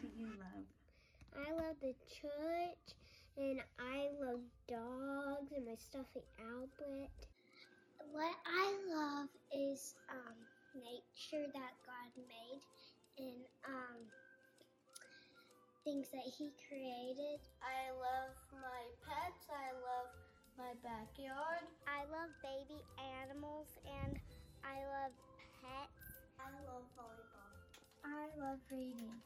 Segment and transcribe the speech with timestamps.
[0.00, 0.64] do you love?
[1.36, 2.86] I love the church
[3.36, 7.12] and I love dogs and my stuffy Albert.
[8.12, 10.36] What I love is um,
[10.74, 12.62] nature that God made
[13.18, 14.00] and um,
[15.84, 17.40] things that He created.
[17.60, 19.44] I love my pets.
[19.52, 20.10] I love
[20.56, 21.64] my backyard.
[21.86, 22.80] I love baby
[23.20, 24.16] animals and
[24.64, 25.12] I love
[25.60, 26.24] pets.
[26.40, 27.54] I love volleyball.
[28.04, 29.20] I love reading.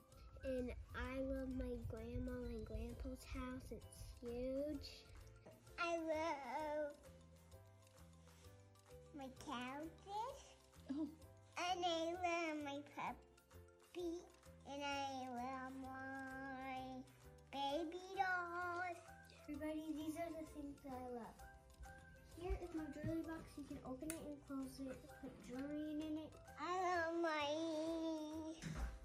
[0.47, 3.65] And I love my grandma and grandpa's house.
[3.73, 4.91] It's huge.
[5.79, 6.93] I love
[9.17, 10.45] my couches.
[10.93, 11.09] Oh.
[11.57, 14.21] And I love my puppy.
[14.69, 17.01] And I love my
[17.51, 19.01] baby dolls.
[19.49, 21.41] Everybody, these are the things that I love.
[22.37, 23.49] Here is my jewelry box.
[23.57, 24.99] You can open it and close it.
[25.23, 26.33] Put jewelry in it.
[26.61, 28.45] I love my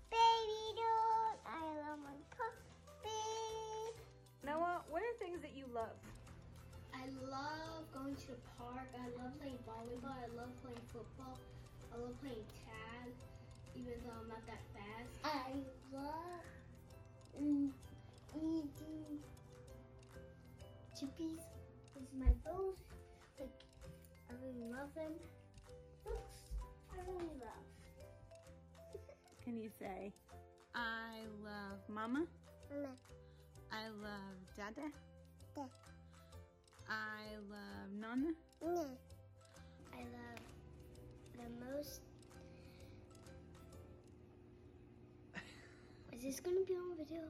[0.10, 1.40] baby doll.
[1.46, 3.96] I love my puppy.
[4.44, 5.98] Noah, what are things that you love?
[6.94, 8.90] I love going to the park.
[8.98, 10.18] I love playing volleyball.
[10.18, 11.38] I love playing football.
[11.94, 13.14] I love playing tag,
[13.76, 15.14] even though I'm not that fast.
[15.24, 15.54] I
[15.94, 16.44] love
[18.36, 19.20] eating
[20.94, 21.44] chippies
[21.96, 22.78] with my bows.
[23.40, 23.64] Like,
[24.30, 25.14] I really love them.
[26.04, 26.52] Books,
[26.92, 27.69] I really love.
[29.50, 30.14] Can you say,
[30.76, 32.28] I love mama?
[32.70, 32.94] Mama,
[33.72, 34.92] I love dada?
[35.56, 35.64] Da.
[36.88, 38.34] I love nana?
[38.62, 38.90] Mama.
[39.92, 40.44] I love
[41.34, 42.02] the most.
[46.14, 47.24] Is this gonna be on video?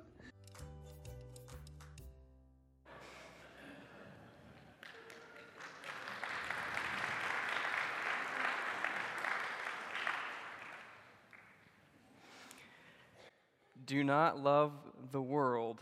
[13.90, 14.72] Do not love
[15.12, 15.82] the world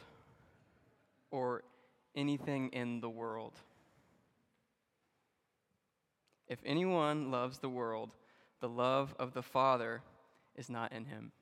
[1.29, 1.63] or
[2.15, 3.51] anything in the world.
[6.47, 8.11] If anyone loves the world,
[8.61, 10.03] the love of the Father
[10.55, 11.33] is not in him.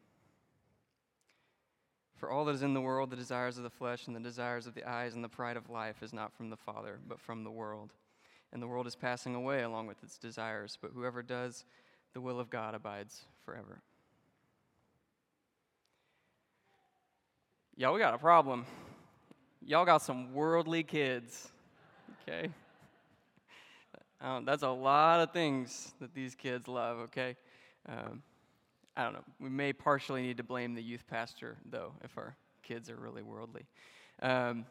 [2.16, 4.66] For all that is in the world, the desires of the flesh and the desires
[4.66, 7.44] of the eyes and the pride of life is not from the Father, but from
[7.44, 7.94] the world.
[8.52, 11.64] And the world is passing away along with its desires, but whoever does
[12.16, 13.84] the will of God abides forever.
[17.78, 18.66] Y'all, we got a problem.
[19.62, 21.52] Y'all got some worldly kids,
[22.22, 22.50] okay?
[24.22, 27.36] Um, that's a lot of things that these kids love, okay?
[27.90, 28.24] Um,
[28.96, 29.25] I don't know.
[29.41, 33.24] We may partially need to blame the youth pastor, though, if our kids are really
[33.24, 33.66] worldly.
[34.22, 34.66] Um,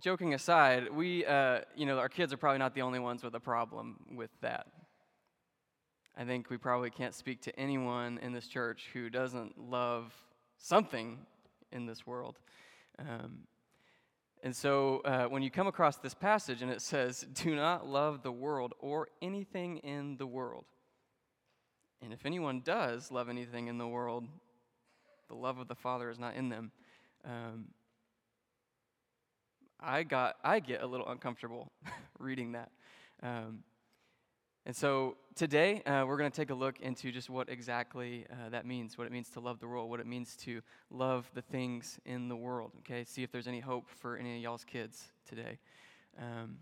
[0.00, 3.34] joking aside, we, uh, you know, our kids are probably not the only ones with
[3.34, 4.66] a problem with that.
[6.16, 10.14] I think we probably can't speak to anyone in this church who doesn't love
[10.56, 11.18] something
[11.72, 12.38] in this world.
[12.98, 13.40] Um,
[14.42, 18.22] and so uh, when you come across this passage and it says, Do not love
[18.22, 20.64] the world or anything in the world.
[22.02, 24.26] And if anyone does love anything in the world,
[25.28, 26.70] the love of the Father is not in them.
[27.24, 27.66] Um,
[29.80, 31.72] I, got, I get a little uncomfortable
[32.18, 32.70] reading that.
[33.22, 33.64] Um,
[34.66, 38.48] and so today, uh, we're going to take a look into just what exactly uh,
[38.48, 40.60] that means, what it means to love the world, what it means to
[40.90, 43.04] love the things in the world, okay?
[43.04, 45.58] See if there's any hope for any of y'all's kids today.
[46.18, 46.56] Um,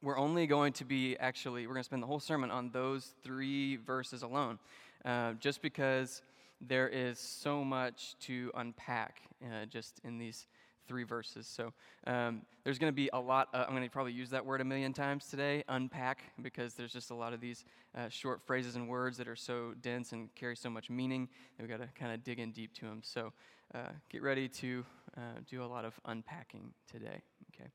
[0.00, 3.14] we're only going to be actually, we're going to spend the whole sermon on those
[3.24, 4.60] three verses alone,
[5.04, 6.22] uh, just because
[6.60, 10.46] there is so much to unpack uh, just in these
[10.86, 11.46] three verses.
[11.46, 11.72] So
[12.06, 14.60] um, there's going to be a lot, uh, I'm going to probably use that word
[14.60, 17.64] a million times today, unpack, because there's just a lot of these
[17.96, 21.28] uh, short phrases and words that are so dense and carry so much meaning
[21.58, 23.00] we've got to kind of dig in deep to them.
[23.02, 23.32] So
[23.74, 24.84] uh, get ready to
[25.16, 27.22] uh, do a lot of unpacking today,
[27.54, 27.70] okay?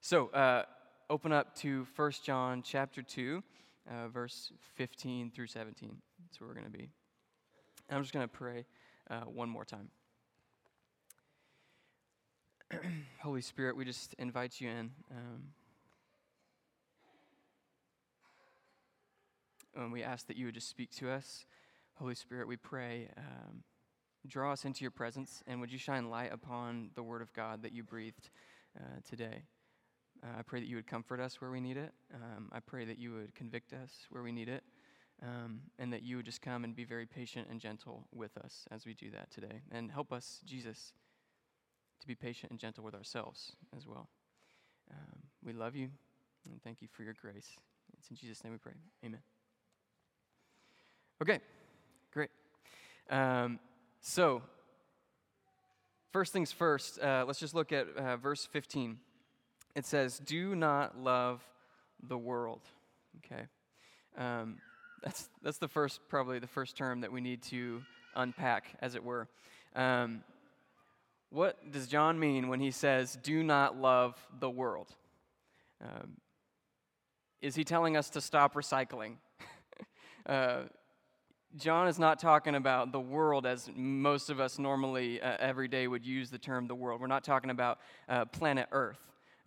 [0.00, 0.64] So uh,
[1.10, 3.42] open up to 1 John chapter 2,
[3.88, 5.96] uh, verse 15 through 17.
[6.24, 6.88] That's where we're going to be.
[7.90, 8.64] I'm just going to pray
[9.26, 9.90] one more time.
[13.20, 14.90] Holy Spirit, we just invite you in.
[15.10, 15.42] Um,
[19.76, 21.46] and we ask that you would just speak to us.
[21.94, 23.62] Holy Spirit, we pray, um,
[24.26, 27.62] draw us into your presence, and would you shine light upon the word of God
[27.62, 28.30] that you breathed
[28.78, 29.44] uh, today?
[30.22, 31.92] Uh, I pray that you would comfort us where we need it.
[32.14, 34.62] Um, I pray that you would convict us where we need it.
[35.22, 38.66] Um, and that you would just come and be very patient and gentle with us
[38.72, 39.60] as we do that today.
[39.70, 40.94] And help us, Jesus,
[42.02, 44.08] to be patient and gentle with ourselves as well.
[44.90, 45.88] Um, we love you
[46.50, 47.56] and thank you for your grace.
[47.98, 48.72] It's in Jesus' name we pray.
[49.04, 49.20] Amen.
[51.22, 51.38] Okay,
[52.12, 52.30] great.
[53.08, 53.60] Um,
[54.00, 54.42] so,
[56.12, 58.98] first things first, uh, let's just look at uh, verse 15.
[59.76, 61.42] It says, Do not love
[62.02, 62.62] the world.
[63.24, 63.44] Okay.
[64.18, 64.58] Um,
[65.02, 67.82] that's, that's the first, probably the first term that we need to
[68.16, 69.28] unpack, as it were.
[69.76, 70.24] Um,
[71.32, 74.94] what does John mean when he says, Do not love the world?
[75.82, 76.18] Um,
[77.40, 79.16] is he telling us to stop recycling?
[80.26, 80.62] uh,
[81.56, 85.86] John is not talking about the world as most of us normally uh, every day
[85.86, 87.00] would use the term the world.
[87.00, 89.00] We're not talking about uh, planet Earth,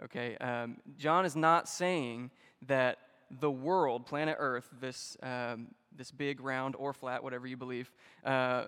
[0.03, 0.37] okay?
[0.37, 2.31] Um, John is not saying
[2.67, 2.97] that
[3.31, 7.91] the world, planet Earth, this, um, this big, round, or flat, whatever you believe,
[8.23, 8.65] uh,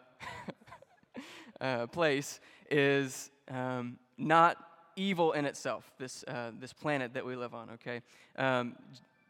[1.62, 4.58] uh place, is um, not
[4.96, 8.02] evil in itself, this, uh, this planet that we live on, okay?
[8.38, 8.76] Um,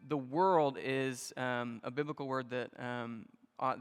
[0.07, 3.25] the world is um, a biblical word that um,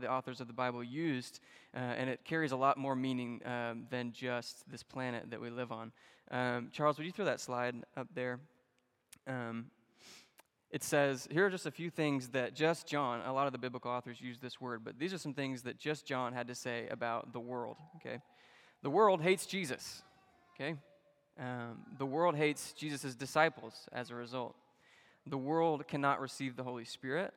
[0.00, 1.40] the authors of the Bible used,
[1.74, 5.50] uh, and it carries a lot more meaning um, than just this planet that we
[5.50, 5.92] live on.
[6.30, 8.40] Um, Charles, would you throw that slide up there?
[9.26, 9.66] Um,
[10.70, 13.58] it says, here are just a few things that just John, a lot of the
[13.58, 16.54] biblical authors use this word, but these are some things that just John had to
[16.54, 18.18] say about the world, okay?
[18.86, 20.04] The world hates Jesus,
[20.54, 20.76] okay?
[21.40, 24.54] Um, the world hates Jesus' disciples as a result.
[25.26, 27.34] The world cannot receive the Holy Spirit.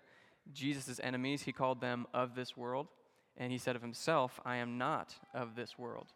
[0.54, 2.86] Jesus' enemies, he called them of this world.
[3.36, 6.14] And he said of himself, I am not of this world.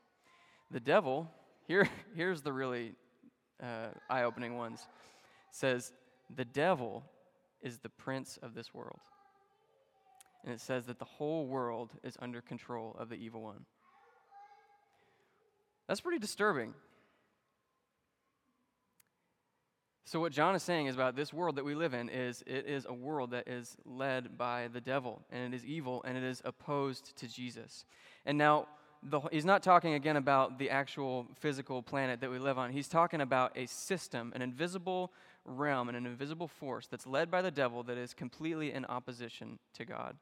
[0.70, 1.32] The devil,
[1.66, 2.94] here, here's the really
[3.60, 4.86] uh, eye opening ones,
[5.50, 5.94] says,
[6.36, 7.04] The devil
[7.64, 9.00] is the prince of this world.
[10.44, 13.66] And it says that the whole world is under control of the evil one.
[15.94, 16.74] That's pretty disturbing.
[20.06, 22.66] So, what John is saying is about this world that we live in is it
[22.66, 26.24] is a world that is led by the devil, and it is evil, and it
[26.24, 27.86] is opposed to Jesus.
[28.26, 28.66] And now,
[29.04, 32.72] the, he's not talking again about the actual physical planet that we live on.
[32.72, 35.14] He's talking about a system, an invisible
[35.46, 39.60] realm, and an invisible force that's led by the devil that is completely in opposition
[39.76, 40.16] to God.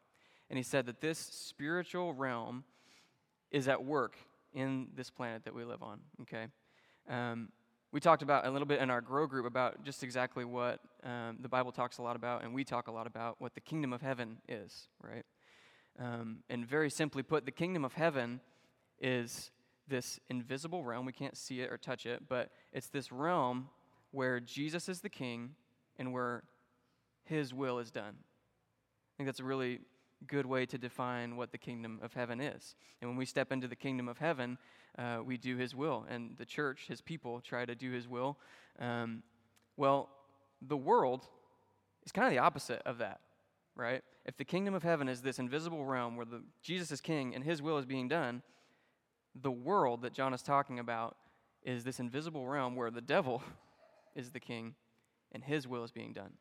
[0.50, 2.65] And he said that this spiritual realm
[3.51, 4.17] is at work
[4.53, 6.48] in this planet that we live on, okay?
[7.09, 7.50] Um,
[7.92, 11.38] we talked about a little bit in our grow group about just exactly what um,
[11.42, 13.92] the Bible talks a lot about, and we talk a lot about what the kingdom
[13.92, 15.25] of heaven is, right?
[16.00, 18.39] Um, and very simply put, the kingdom of heaven
[19.00, 19.51] is
[19.88, 21.06] this invisible realm.
[21.06, 23.68] We can't see it or touch it, but it's this realm
[24.12, 25.56] where Jesus is the king
[25.98, 26.44] and where
[27.25, 28.15] his will is done.
[28.15, 29.80] I think that's a really
[30.27, 32.75] good way to define what the kingdom of heaven is.
[33.01, 34.57] And when we step into the kingdom of heaven,
[34.97, 36.06] uh, we do his will.
[36.09, 38.38] And the church, his people, try to do his will.
[38.79, 39.23] Um,
[39.77, 40.09] well,
[40.62, 41.25] the world
[42.06, 43.19] is kind of the opposite of that,
[43.75, 44.03] right?
[44.25, 47.44] If the kingdom of heaven is this invisible realm where the, Jesus is king and
[47.44, 48.44] his will is being done,
[49.39, 51.15] the world that John is talking about
[51.63, 53.41] is this invisible realm where the devil
[54.15, 54.75] is the king
[55.31, 56.33] and his will is being done.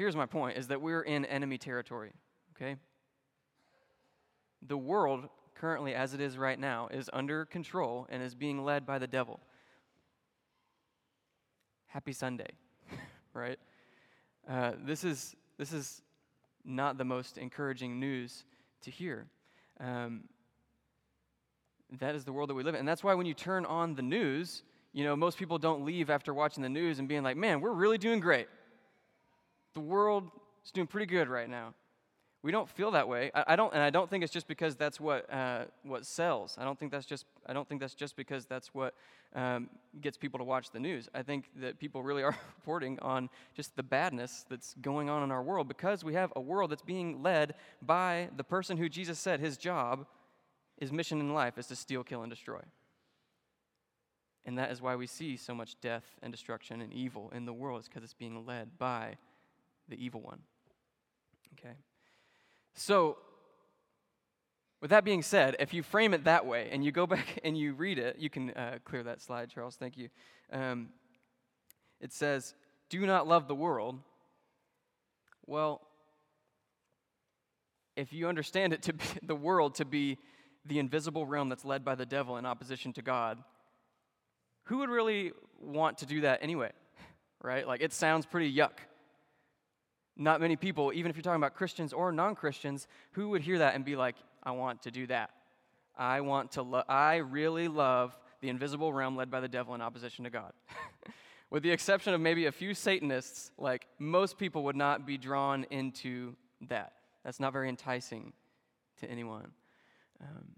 [0.00, 2.12] Here's my point is that we're in enemy territory,
[2.56, 2.76] okay?
[4.66, 8.86] the world, currently as it is right now, is under control and is being led
[8.86, 9.40] by the devil.
[11.86, 12.48] Happy Sunday,
[13.34, 13.58] right?
[14.48, 16.00] Uh, this, is, this is
[16.64, 18.44] not the most encouraging news
[18.80, 19.26] to hear.
[19.80, 20.22] Um,
[21.98, 22.78] that is the world that we live in.
[22.78, 24.62] And that's why when you turn on the news,
[24.94, 27.74] you know, most people don't leave after watching the news and being like, man, we're
[27.74, 28.48] really doing great.
[29.74, 30.30] The world
[30.64, 31.74] is doing pretty good right now.
[32.42, 33.30] We don't feel that way.
[33.34, 36.56] I, I, don't, and I don't think it's just because that's what uh, what sells.
[36.58, 37.26] I don't think that's just.
[37.46, 38.94] I don't think that's just because that's what
[39.34, 39.68] um,
[40.00, 41.08] gets people to watch the news.
[41.14, 45.30] I think that people really are reporting on just the badness that's going on in
[45.30, 49.18] our world because we have a world that's being led by the person who Jesus
[49.18, 50.06] said his job,
[50.78, 52.60] his mission in life is to steal, kill, and destroy.
[54.46, 57.52] And that is why we see so much death and destruction and evil in the
[57.52, 57.80] world.
[57.80, 59.16] is because it's being led by
[59.90, 60.40] the evil one.
[61.58, 61.74] Okay.
[62.74, 63.18] So,
[64.80, 67.56] with that being said, if you frame it that way and you go back and
[67.56, 70.08] you read it, you can uh, clear that slide, Charles, thank you.
[70.52, 70.88] Um,
[72.00, 72.54] it says,
[72.88, 73.98] Do not love the world.
[75.46, 75.82] Well,
[77.96, 80.18] if you understand it to be the world to be
[80.64, 83.38] the invisible realm that's led by the devil in opposition to God,
[84.64, 86.70] who would really want to do that anyway?
[87.42, 87.66] Right?
[87.66, 88.72] Like, it sounds pretty yuck.
[90.20, 93.56] Not many people, even if you're talking about Christians or non Christians, who would hear
[93.58, 95.30] that and be like, I want to do that.
[95.96, 99.80] I want to, lo- I really love the invisible realm led by the devil in
[99.80, 100.52] opposition to God.
[101.50, 105.64] With the exception of maybe a few Satanists, like most people would not be drawn
[105.70, 106.34] into
[106.68, 106.92] that.
[107.24, 108.34] That's not very enticing
[109.00, 109.52] to anyone.
[110.20, 110.48] Um,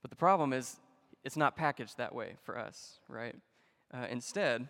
[0.00, 0.80] but the problem is,
[1.24, 3.36] it's not packaged that way for us, right?
[3.92, 4.66] Uh, instead,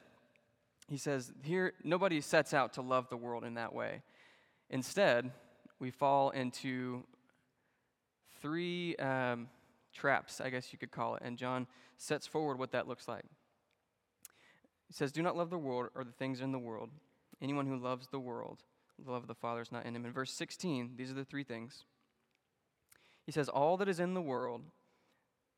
[0.92, 4.02] he says here, nobody sets out to love the world in that way.
[4.68, 5.32] Instead,
[5.78, 7.04] we fall into
[8.42, 9.48] three um,
[9.94, 13.24] traps, I guess you could call it, and John sets forward what that looks like.
[14.86, 16.90] He says, Do not love the world or the things in the world.
[17.40, 18.58] Anyone who loves the world,
[19.02, 20.04] the love of the Father is not in him.
[20.04, 21.84] In verse 16, these are the three things.
[23.24, 24.60] He says, All that is in the world,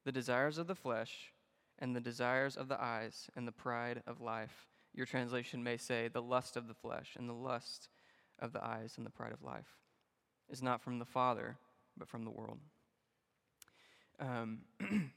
[0.05, 1.33] the desires of the flesh,
[1.81, 4.69] and the desires of the eyes, and the pride of life.
[4.95, 7.89] Your translation may say, the lust of the flesh, and the lust
[8.39, 9.79] of the eyes, and the pride of life,
[10.51, 11.57] is not from the Father,
[11.97, 12.59] but from the world.
[14.21, 14.61] Um,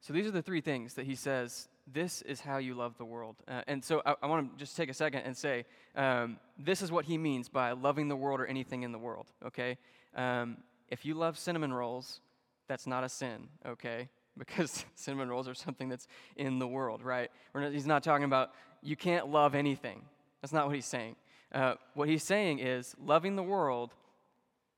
[0.00, 3.04] so these are the three things that he says this is how you love the
[3.04, 3.36] world.
[3.46, 6.82] Uh, and so I, I want to just take a second and say um, this
[6.82, 9.78] is what he means by loving the world or anything in the world, okay?
[10.14, 10.58] Um,
[10.88, 12.20] if you love cinnamon rolls,
[12.68, 14.08] that's not a sin, okay?
[14.38, 17.30] Because cinnamon rolls are something that's in the world, right?
[17.54, 18.52] Not, he's not talking about
[18.82, 20.02] you can't love anything.
[20.42, 21.16] That's not what he's saying.
[21.52, 23.94] Uh, what he's saying is loving the world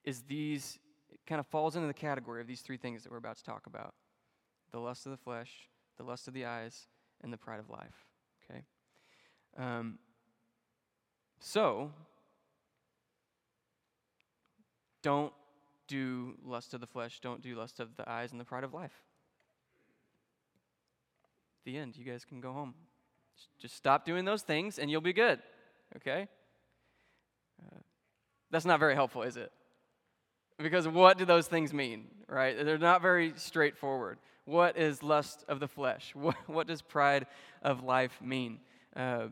[0.05, 0.79] is these,
[1.11, 3.45] it kind of falls into the category of these three things that we're about to
[3.45, 3.95] talk about
[4.71, 6.87] the lust of the flesh, the lust of the eyes,
[7.23, 8.07] and the pride of life.
[8.51, 8.63] Okay?
[9.57, 9.99] Um,
[11.41, 11.91] so,
[15.03, 15.33] don't
[15.87, 18.75] do lust of the flesh, don't do lust of the eyes, and the pride of
[18.75, 19.03] life.
[21.69, 21.99] The end.
[21.99, 22.73] You guys can go home.
[23.61, 25.39] Just stop doing those things and you'll be good.
[25.97, 26.27] Okay?
[27.63, 27.81] Uh,
[28.51, 29.53] that's not very helpful, is it?
[30.57, 32.57] Because what do those things mean, right?
[32.65, 34.17] They're not very straightforward.
[34.47, 36.15] What is lust of the flesh?
[36.19, 37.27] What, what does pride
[37.61, 38.61] of life mean?
[38.97, 39.27] Uh,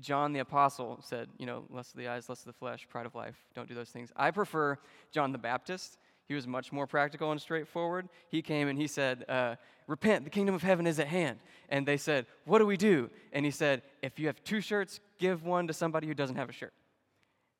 [0.00, 3.04] John the Apostle said, you know, lust of the eyes, lust of the flesh, pride
[3.04, 3.34] of life.
[3.56, 4.12] Don't do those things.
[4.14, 4.78] I prefer
[5.10, 5.98] John the Baptist.
[6.26, 8.08] He was much more practical and straightforward.
[8.28, 11.38] He came and he said, uh, Repent, the kingdom of heaven is at hand.
[11.68, 13.10] And they said, What do we do?
[13.32, 16.48] And he said, If you have two shirts, give one to somebody who doesn't have
[16.48, 16.72] a shirt.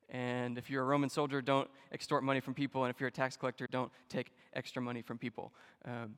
[0.09, 2.83] And if you're a Roman soldier, don't extort money from people.
[2.83, 5.53] And if you're a tax collector, don't take extra money from people.
[5.83, 6.15] Um,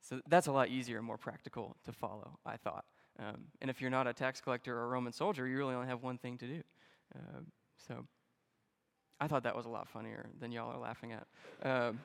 [0.00, 2.84] so that's a lot easier and more practical to follow, I thought.
[3.18, 5.88] Um, and if you're not a tax collector or a Roman soldier, you really only
[5.88, 6.62] have one thing to do.
[7.14, 7.40] Uh,
[7.88, 8.06] so
[9.20, 11.26] I thought that was a lot funnier than y'all are laughing at.
[11.62, 12.00] Um,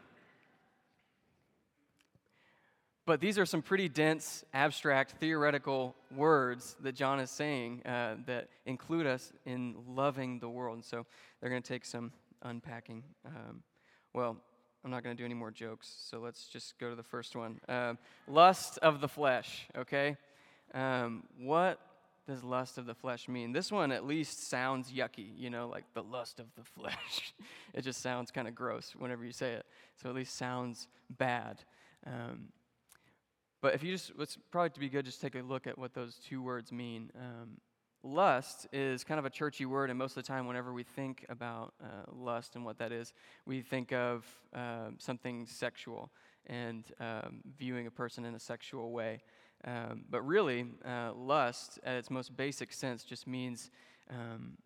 [3.05, 8.47] but these are some pretty dense, abstract, theoretical words that John is saying uh, that
[8.65, 10.75] include us in loving the world.
[10.75, 11.05] And so
[11.39, 12.11] they're going to take some
[12.43, 13.03] unpacking.
[13.25, 13.63] Um,
[14.13, 14.37] well,
[14.85, 17.35] I'm not going to do any more jokes, so let's just go to the first
[17.35, 17.59] one.
[17.67, 20.15] Um, lust of the flesh, okay?
[20.73, 21.79] Um, what
[22.27, 23.51] does lust of the flesh mean?
[23.51, 27.33] This one at least sounds yucky, you know, like the lust of the flesh.
[27.73, 29.65] it just sounds kind of gross whenever you say it.
[30.01, 31.63] So at least sounds bad.
[32.05, 32.49] Um,
[33.61, 35.93] but if you just, it's probably to be good, just take a look at what
[35.93, 37.11] those two words mean.
[37.15, 37.57] Um,
[38.03, 41.25] lust is kind of a churchy word, and most of the time, whenever we think
[41.29, 43.13] about uh, lust and what that is,
[43.45, 44.25] we think of
[44.55, 46.11] uh, something sexual
[46.47, 49.21] and um, viewing a person in a sexual way.
[49.65, 53.69] Um, but really, uh, lust, at its most basic sense, just means
[54.09, 54.57] um,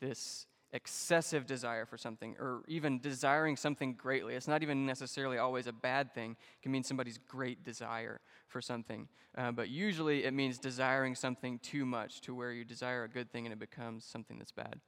[0.00, 4.34] this excessive desire for something or even desiring something greatly.
[4.34, 8.60] It's not even necessarily always a bad thing, it can mean somebody's great desire for
[8.60, 9.08] something.
[9.36, 13.30] Uh, but usually it means desiring something too much to where you desire a good
[13.30, 14.80] thing and it becomes something that's bad.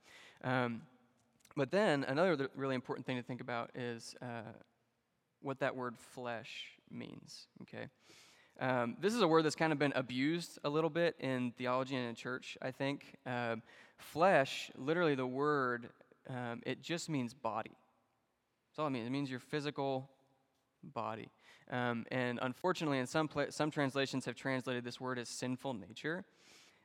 [0.42, 0.82] Um,
[1.56, 4.52] but then another really important thing to think about is uh,
[5.40, 7.88] what that word flesh means, okay?
[8.60, 11.94] Um, this is a word that's kind of been abused a little bit in theology
[11.94, 13.16] and in church, I think.
[13.24, 13.62] Um,
[13.98, 15.90] flesh, literally the word,
[16.28, 17.70] um, it just means body.
[18.70, 19.06] That's all it means.
[19.06, 20.10] It means your physical
[20.82, 21.30] body.
[21.70, 26.24] Um, and unfortunately, in some, pla- some translations have translated this word as sinful nature.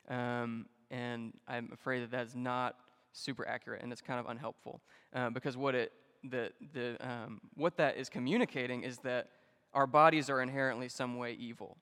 [0.08, 2.76] Um, and I'm afraid that that's not
[3.12, 4.80] super accurate and it's kind of unhelpful.
[5.12, 9.30] Uh, because what, it, the, the, um, what that is communicating is that
[9.74, 11.76] our bodies are inherently some way evil,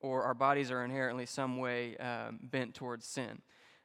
[0.00, 3.40] or our bodies are inherently some way um, bent towards sin,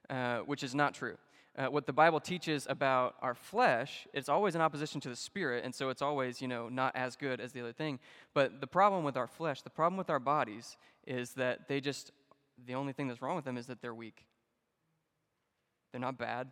[0.10, 1.17] uh, which is not true.
[1.58, 5.63] Uh, what the Bible teaches about our flesh, it's always in opposition to the spirit,
[5.63, 8.00] and so it's always, you know, not as good as the other thing.
[8.36, 10.77] But the problem with our flesh, the problem with our bodies,
[11.08, 12.12] is that they just,
[12.67, 14.25] the only thing that's wrong with them is that they're weak.
[15.91, 16.51] They're not bad.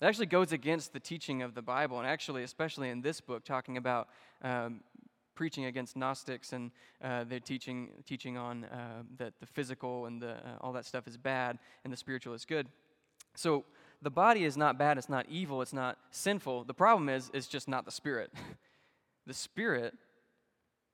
[0.00, 3.44] It actually goes against the teaching of the Bible, and actually, especially in this book,
[3.44, 4.08] talking about
[4.40, 4.80] um,
[5.40, 6.70] preaching against Gnostics and
[7.02, 11.08] uh, they're teaching, teaching on uh, that the physical and the, uh, all that stuff
[11.08, 12.66] is bad and the spiritual is good.
[13.34, 13.64] So
[14.02, 16.64] the body is not bad, it's not evil, it's not sinful.
[16.64, 18.30] The problem is, it's just not the spirit.
[19.26, 19.94] the spirit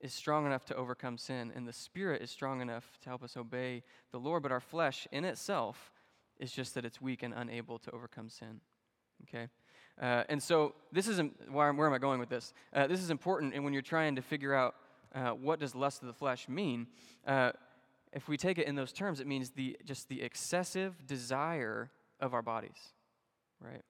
[0.00, 3.37] is strong enough to overcome sin, and the spirit is strong enough to help us
[3.37, 5.91] obey the Lord, but our flesh in itself
[6.38, 8.61] is just that it's weak and unable to overcome sin.
[9.25, 9.49] Okay?
[10.00, 11.19] Uh, and so this is
[11.50, 12.53] where, where am I going with this?
[12.73, 14.75] Uh, this is important, and when you're trying to figure out
[15.15, 16.87] uh, what does lust of the flesh mean,
[17.26, 17.53] uh,
[18.12, 22.35] if we take it in those terms, it means the just the excessive desire of
[22.35, 22.93] our bodies,
[23.61, 23.83] right?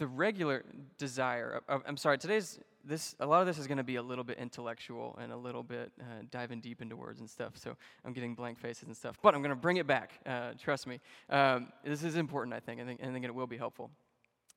[0.00, 0.64] The regular
[0.96, 1.60] desire.
[1.68, 2.16] I'm sorry.
[2.16, 5.30] Today's this a lot of this is going to be a little bit intellectual and
[5.30, 7.52] a little bit uh, diving deep into words and stuff.
[7.58, 10.12] So I'm getting blank faces and stuff, but I'm going to bring it back.
[10.24, 11.00] Uh, trust me.
[11.28, 12.54] Um, this is important.
[12.54, 12.80] I think.
[12.80, 13.02] I think.
[13.02, 13.90] I think it will be helpful.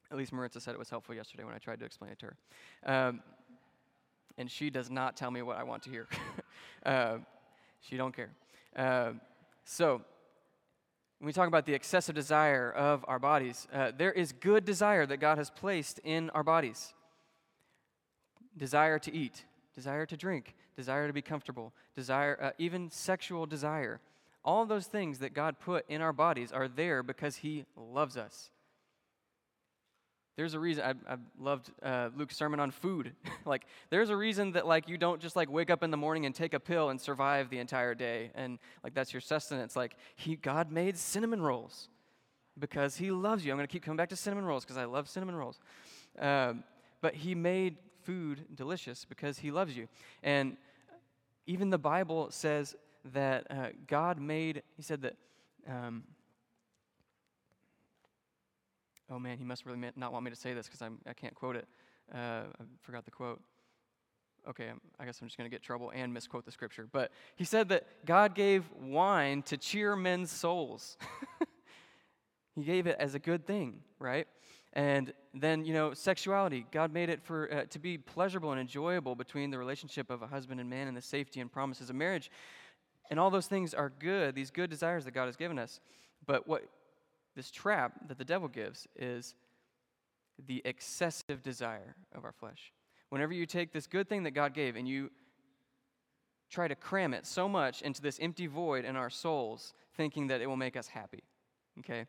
[0.10, 2.28] At least Maritza said it was helpful yesterday when I tried to explain it to
[2.28, 2.38] her.
[2.86, 3.22] Um,
[4.38, 6.08] and she does not tell me what I want to hear.
[6.86, 7.18] uh,
[7.82, 8.32] she don't care.
[8.78, 9.12] Uh,
[9.66, 10.04] so
[11.24, 15.06] when we talk about the excessive desire of our bodies, uh, there is good desire
[15.06, 16.94] that God has placed in our bodies
[18.58, 24.02] desire to eat, desire to drink, desire to be comfortable, desire, uh, even sexual desire.
[24.44, 28.52] All those things that God put in our bodies are there because He loves us.
[30.36, 33.14] There's a reason I, I loved uh, Luke's sermon on food.
[33.46, 36.26] like, there's a reason that like you don't just like wake up in the morning
[36.26, 39.76] and take a pill and survive the entire day, and like that's your sustenance.
[39.76, 41.90] Like, he God made cinnamon rolls
[42.60, 43.52] because He loves you.
[43.52, 45.60] I'm going to keep coming back to cinnamon rolls because I love cinnamon rolls.
[46.20, 46.64] Um,
[47.02, 49.88] but He made food delicious because He loves you,
[50.24, 50.58] and
[51.46, 52.76] even the Bible says
[53.14, 54.64] that uh, God made.
[54.76, 55.16] He said that.
[55.70, 56.04] Um,
[59.10, 61.56] oh man, he must really not want me to say this because I can't quote
[61.56, 61.68] it.
[62.14, 63.42] Uh, I forgot the quote.
[64.48, 64.70] Okay,
[65.00, 66.88] I guess I'm just going to get trouble and misquote the scripture.
[66.92, 70.98] But he said that God gave wine to cheer men's souls.
[72.56, 74.28] he gave it as a good thing, right?
[74.74, 76.66] And then, you know, sexuality.
[76.72, 80.28] God made it for uh, to be pleasurable and enjoyable between the relationship of a
[80.28, 82.30] husband and man and the safety and promises of marriage.
[83.10, 85.80] And all those things are good, these good desires that God has given us.
[86.26, 86.64] But what
[87.36, 89.36] this trap that the devil gives is
[90.48, 92.72] the excessive desire of our flesh.
[93.10, 95.12] Whenever you take this good thing that God gave and you
[96.50, 100.42] try to cram it so much into this empty void in our souls, thinking that
[100.42, 101.24] it will make us happy,
[101.80, 102.06] okay?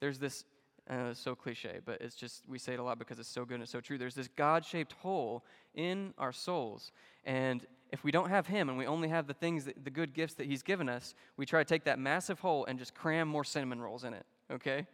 [0.00, 0.44] There's this,
[0.88, 3.54] uh, so cliche, but it's just, we say it a lot because it's so good
[3.54, 3.98] and it's so true.
[3.98, 6.92] There's this God shaped hole in our souls,
[7.24, 10.14] and if we don't have Him and we only have the things, that, the good
[10.14, 13.28] gifts that He's given us, we try to take that massive hole and just cram
[13.28, 14.86] more cinnamon rolls in it, okay?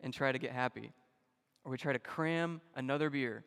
[0.00, 0.92] And try to get happy.
[1.64, 3.44] Or we try to cram another beer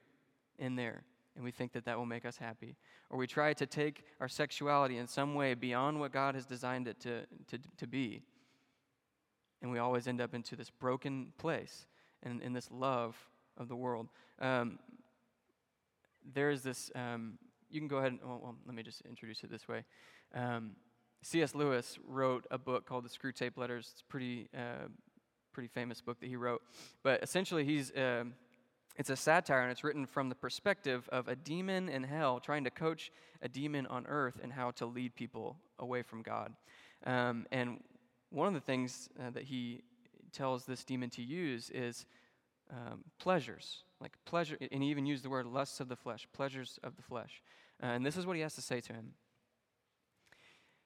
[0.60, 1.04] in there
[1.36, 2.76] and we think that that will make us happy.
[3.10, 6.88] Or we try to take our sexuality in some way beyond what God has designed
[6.88, 8.22] it to, to, to be.
[9.62, 11.86] And we always end up into this broken place
[12.24, 13.16] and in this love
[13.58, 14.08] of the world.
[14.40, 14.80] Um,
[16.34, 17.38] there is this um,
[17.72, 19.84] you can go ahead and, well, well, let me just introduce it this way.
[20.36, 20.72] Um,
[21.24, 21.56] C.S.
[21.56, 23.90] Lewis wrote a book called The Screwtape Letters.
[23.94, 24.88] It's pretty, uh,
[25.54, 26.62] pretty famous book that he wrote.
[27.04, 28.26] But essentially, he's, uh,
[28.98, 32.64] it's a satire, and it's written from the perspective of a demon in hell trying
[32.66, 36.54] to coach a demon on earth and how to lead people away from God.
[37.06, 37.82] Um, and
[38.32, 39.84] one of the things uh, that he
[40.32, 42.06] tells this demon to use is
[42.72, 46.80] um, pleasures, like pleasure, and he even used the word lusts of the flesh, pleasures
[46.84, 47.44] of the flesh.
[47.84, 49.14] Uh, and this is what he has to say to him.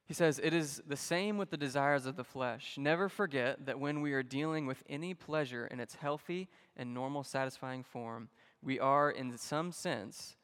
[0.08, 2.76] He says, It is the same with the desires of the flesh.
[2.78, 7.24] Never forget that when we are dealing with any pleasure in its healthy and normal
[7.24, 8.30] satisfying form,
[8.62, 10.36] we are, in some sense,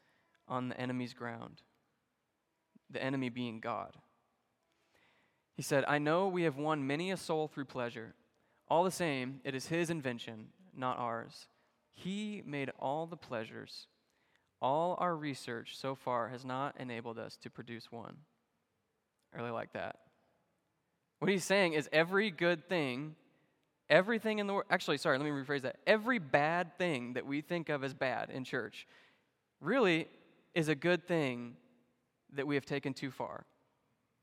[0.48, 1.62] on the enemy's ground.
[2.90, 3.98] The enemy being God.
[5.62, 8.16] He said, I know we have won many a soul through pleasure.
[8.68, 11.46] All the same, it is his invention, not ours.
[11.92, 13.86] He made all the pleasures
[14.60, 18.18] all our research so far has not enabled us to produce one.
[19.32, 19.98] I really like that.
[21.20, 23.16] What he's saying is every good thing,
[23.88, 25.76] everything in the world, actually, sorry, let me rephrase that.
[25.86, 28.88] Every bad thing that we think of as bad in church
[29.60, 30.08] really
[30.56, 31.56] is a good thing
[32.34, 33.46] that we have taken too far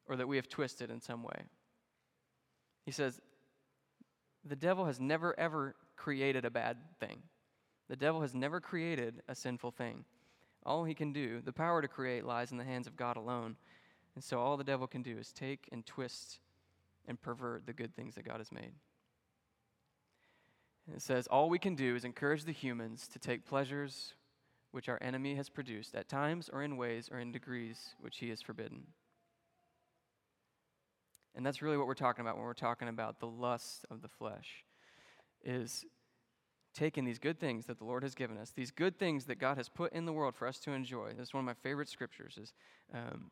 [0.09, 1.43] or that we have twisted in some way.
[2.85, 3.21] He says,
[4.45, 7.23] the devil has never, ever created a bad thing.
[7.89, 10.05] The devil has never created a sinful thing.
[10.65, 13.57] All he can do, the power to create, lies in the hands of God alone.
[14.15, 16.41] And so all the devil can do is take and twist
[17.07, 18.73] and pervert the good things that God has made.
[20.87, 24.15] And it says, All we can do is encourage the humans to take pleasures
[24.71, 28.29] which our enemy has produced, at times or in ways or in degrees which he
[28.29, 28.83] has forbidden.
[31.39, 34.09] And that's really what we're talking about when we're talking about the lust of the
[34.09, 34.65] flesh.
[35.45, 35.87] is
[36.75, 39.57] taking these good things that the Lord has given us, these good things that God
[39.57, 41.13] has put in the world for us to enjoy.
[41.17, 42.53] This is one of my favorite scriptures is
[42.93, 43.31] um,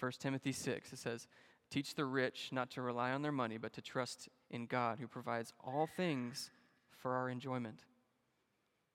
[0.00, 0.94] 1 Timothy 6.
[0.94, 1.26] It says,
[1.70, 5.06] Teach the rich not to rely on their money, but to trust in God who
[5.06, 6.50] provides all things
[6.96, 7.80] for our enjoyment.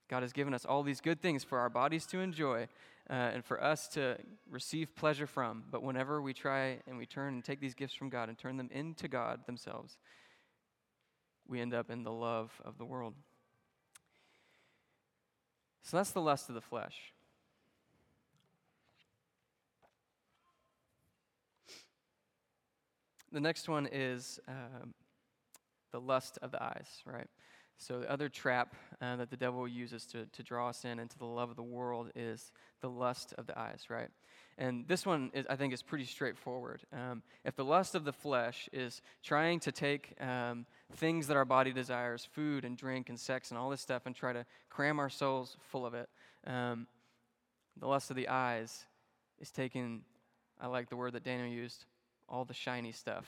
[0.10, 2.68] God has given us all these good things for our bodies to enjoy
[3.10, 4.18] uh, and for us to
[4.50, 5.64] receive pleasure from.
[5.72, 8.58] But whenever we try and we turn and take these gifts from God and turn
[8.58, 9.98] them into God themselves,
[11.48, 13.14] we end up in the love of the world.
[15.84, 16.96] So that's the lust of the flesh.
[23.32, 24.94] The next one is um,
[25.92, 27.28] the lust of the eyes, right?
[27.82, 31.18] So, the other trap uh, that the devil uses to, to draw us in into
[31.18, 34.10] the love of the world is the lust of the eyes, right?
[34.58, 36.82] And this one, is, I think, is pretty straightforward.
[36.92, 40.66] Um, if the lust of the flesh is trying to take um,
[40.98, 44.14] things that our body desires, food and drink and sex and all this stuff, and
[44.14, 46.10] try to cram our souls full of it,
[46.46, 46.86] um,
[47.80, 48.84] the lust of the eyes
[49.40, 50.02] is taking,
[50.60, 51.86] I like the word that Daniel used,
[52.28, 53.26] all the shiny stuff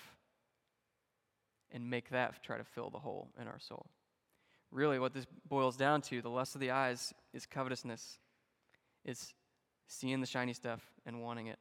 [1.71, 3.85] and make that try to fill the hole in our soul.
[4.71, 8.17] Really, what this boils down to, the lust of the eyes, is covetousness.
[9.03, 9.33] It's
[9.87, 11.59] seeing the shiny stuff and wanting it.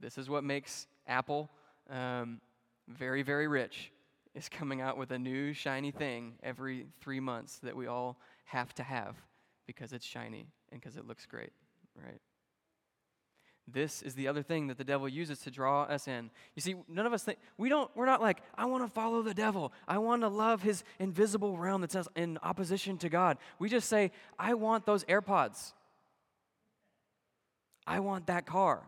[0.00, 1.48] This is what makes Apple
[1.88, 2.40] um,
[2.88, 3.90] very, very rich,
[4.34, 8.74] is coming out with a new shiny thing every three months that we all have
[8.74, 9.16] to have
[9.66, 11.52] because it's shiny and because it looks great,
[11.96, 12.20] right?
[13.68, 16.30] This is the other thing that the devil uses to draw us in.
[16.56, 19.22] You see, none of us think, we don't, we're not like, I want to follow
[19.22, 19.72] the devil.
[19.86, 23.38] I want to love his invisible realm that's in opposition to God.
[23.58, 25.72] We just say, I want those AirPods.
[27.86, 28.82] I want that car.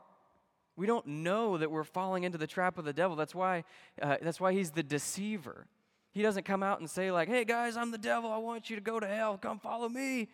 [0.76, 3.14] We don't know that we're falling into the trap of the devil.
[3.14, 3.62] That's why,
[4.02, 5.66] uh, that's why he's the deceiver.
[6.10, 8.32] He doesn't come out and say, like, hey guys, I'm the devil.
[8.32, 9.38] I want you to go to hell.
[9.38, 10.28] Come follow me.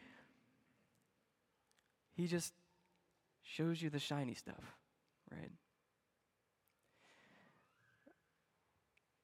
[2.14, 2.54] He just
[3.56, 4.76] shows you the shiny stuff,
[5.32, 5.50] right?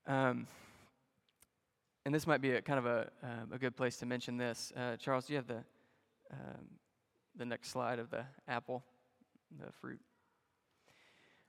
[0.08, 0.46] Um,
[2.04, 4.72] and this might be a kind of a, um, a good place to mention this.
[4.76, 5.62] Uh, Charles, do you have the,
[6.32, 6.66] um,
[7.36, 8.84] the next slide of the apple,
[9.60, 10.00] the fruit?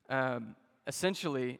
[0.10, 1.60] Um, essentially,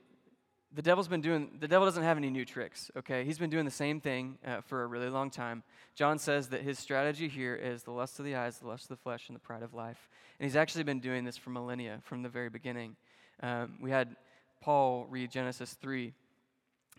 [0.78, 3.26] the devil's been doing the devil doesn't have any new tricks okay?
[3.26, 5.64] He's been doing the same thing uh, for a really long time.
[5.96, 8.90] John says that his strategy here is the lust of the eyes the lust of
[8.90, 10.08] the flesh and the pride of life.
[10.40, 12.96] And he's actually been doing this for millennia from the very beginning.
[13.42, 14.16] Um, we had
[14.62, 16.14] paul read genesis 3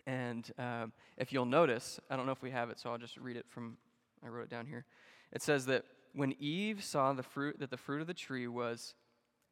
[0.05, 3.17] and um, if you'll notice i don't know if we have it so i'll just
[3.17, 3.77] read it from
[4.25, 4.83] i wrote it down here.
[5.31, 8.93] It says that when eve saw the fruit that the fruit of the tree was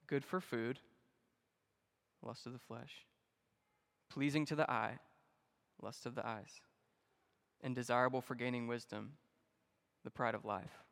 [0.06, 0.80] good for food
[2.22, 3.07] lust of the flesh
[4.10, 5.00] pleasing to the eye,
[5.82, 6.62] lust of the eyes,
[7.62, 9.13] and desirable for gaining wisdom,
[10.04, 10.84] the pride of life.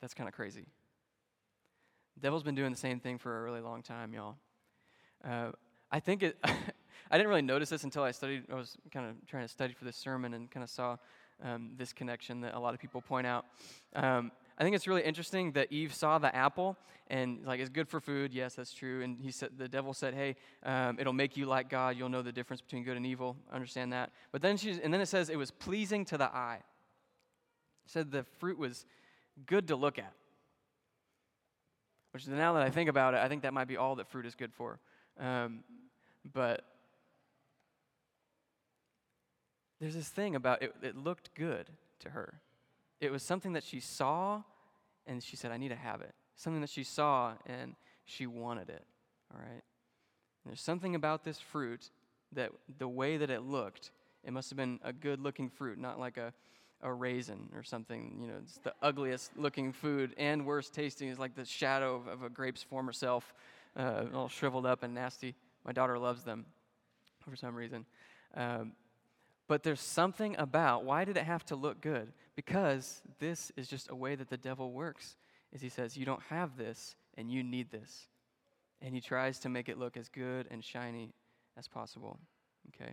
[0.00, 0.66] That's kind of crazy.
[2.14, 4.36] The devil's been doing the same thing for a really long time, y'all.
[5.24, 5.52] Uh,
[5.90, 6.36] I think it.
[6.44, 8.44] I didn't really notice this until I studied.
[8.50, 10.96] I was kind of trying to study for this sermon and kind of saw
[11.44, 13.44] um, this connection that a lot of people point out.
[13.94, 16.76] Um, I think it's really interesting that Eve saw the apple
[17.08, 18.32] and like it's good for food.
[18.32, 19.02] Yes, that's true.
[19.02, 21.96] And he said the devil said, "Hey, um, it'll make you like God.
[21.96, 23.36] You'll know the difference between good and evil.
[23.52, 26.60] Understand that." But then she's and then it says it was pleasing to the eye.
[27.84, 28.86] It said the fruit was
[29.46, 30.12] good to look at.
[32.12, 34.26] Which now that I think about it, I think that might be all that fruit
[34.26, 34.78] is good for.
[35.18, 35.64] Um,
[36.32, 36.64] but
[39.80, 42.40] there's this thing about it, it looked good to her.
[43.02, 44.42] It was something that she saw
[45.06, 46.14] and she said, I need to have it.
[46.36, 48.84] Something that she saw and she wanted it.
[49.34, 49.50] All right?
[49.50, 51.90] And there's something about this fruit
[52.30, 53.90] that the way that it looked,
[54.22, 56.32] it must have been a good looking fruit, not like a,
[56.80, 58.18] a raisin or something.
[58.20, 62.06] You know, it's the ugliest looking food and worst tasting is like the shadow of,
[62.06, 63.34] of a grape's former self,
[63.76, 65.34] uh, all shriveled up and nasty.
[65.64, 66.46] My daughter loves them
[67.18, 67.84] for some reason.
[68.36, 68.72] Um,
[69.48, 72.12] but there's something about why did it have to look good?
[72.36, 75.16] Because this is just a way that the devil works.
[75.52, 78.08] Is he says you don't have this and you need this.
[78.80, 81.12] And he tries to make it look as good and shiny
[81.58, 82.18] as possible.
[82.68, 82.92] Okay?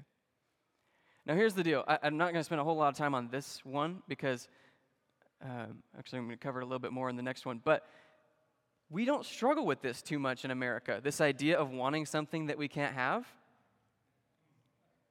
[1.25, 1.83] Now here's the deal.
[1.87, 4.47] I, am not going to spend a whole lot of time on this one because
[5.41, 7.61] um, actually I'm going to cover it a little bit more in the next one.
[7.63, 7.85] But
[8.89, 10.99] we don't struggle with this too much in America.
[11.03, 13.27] This idea of wanting something that we can't have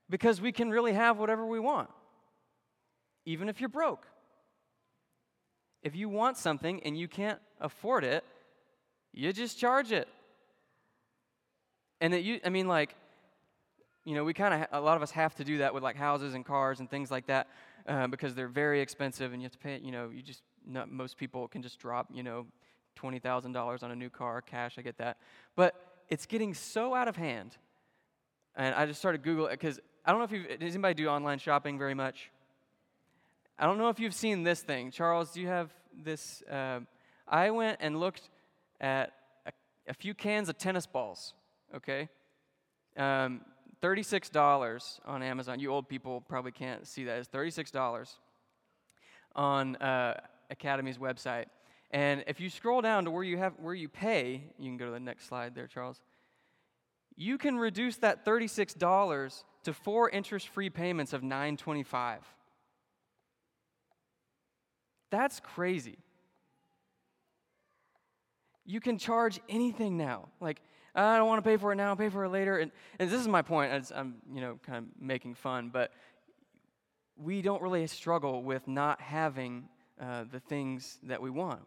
[0.08, 1.90] because we can really have whatever we want,
[3.24, 4.06] even if you're broke.
[5.82, 8.24] If you want something and you can't afford it,
[9.12, 10.08] you just charge it.
[12.00, 12.94] And that you, I mean, like,
[14.04, 15.96] You know, we kind of, a lot of us have to do that with like
[15.96, 17.46] houses and cars and things like that
[17.86, 20.90] uh, because they're very expensive and you have to pay, you know, you just, not,
[20.90, 22.46] most people can just drop, you know,
[22.98, 25.18] $20,000 on a new car, cash, I get that.
[25.56, 25.74] But
[26.08, 27.58] it's getting so out of hand.
[28.56, 31.38] And I just started Googling because I don't know if you've, does anybody do online
[31.38, 32.30] shopping very much?
[33.58, 34.90] I don't know if you've seen this thing.
[34.90, 35.70] Charles, do you have
[36.02, 36.42] this?
[36.50, 36.80] Uh,
[37.28, 38.30] I went and looked
[38.80, 39.12] at
[39.44, 39.52] a,
[39.86, 41.34] a, few cans of tennis balls,
[41.76, 42.08] okay?
[42.96, 43.42] Um,
[43.82, 45.60] $36 on Amazon.
[45.60, 47.18] You old people probably can't see that.
[47.18, 48.08] It's $36
[49.36, 50.18] on uh,
[50.50, 51.48] Academy's website.
[51.90, 54.86] And if you scroll down to where you have where you pay, you can go
[54.86, 56.00] to the next slide there, Charles.
[57.14, 62.22] You can reduce that $36 to four interest-free payments of 925.
[65.10, 65.98] That's crazy.
[68.66, 70.28] You can charge anything now.
[70.40, 70.60] Like,
[70.94, 72.58] I don't want to pay for it now, I'll pay for it later.
[72.58, 73.90] And, and this is my point.
[73.94, 75.92] I'm, you know, kind of making fun, but
[77.16, 79.68] we don't really struggle with not having
[80.00, 81.60] uh, the things that we want.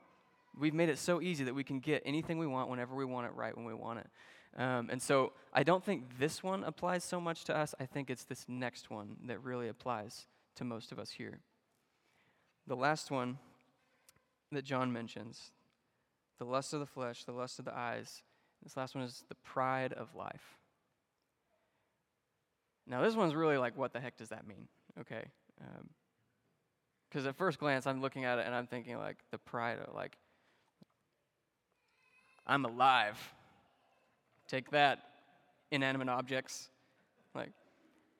[0.59, 3.27] We've made it so easy that we can get anything we want whenever we want
[3.27, 4.07] it, right when we want it.
[4.57, 7.73] Um, and so I don't think this one applies so much to us.
[7.79, 11.39] I think it's this next one that really applies to most of us here.
[12.67, 13.39] The last one
[14.51, 15.51] that John mentions
[16.37, 18.23] the lust of the flesh, the lust of the eyes.
[18.63, 20.57] This last one is the pride of life.
[22.87, 24.67] Now, this one's really like, what the heck does that mean?
[24.99, 25.23] Okay.
[27.09, 29.77] Because um, at first glance, I'm looking at it and I'm thinking, like, the pride
[29.79, 30.17] of, like,
[32.45, 33.17] I'm alive.
[34.51, 34.99] Take that,
[35.71, 36.67] inanimate objects.
[37.33, 37.51] Like,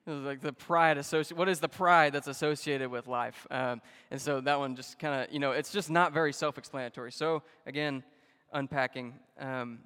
[0.06, 1.36] like the pride associated.
[1.36, 3.46] What is the pride that's associated with life?
[3.50, 7.12] Um, and so that one just kind of, you know, it's just not very self-explanatory.
[7.12, 8.02] So again,
[8.50, 9.12] unpacking.
[9.38, 9.80] Um,